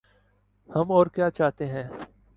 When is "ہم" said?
0.69-0.91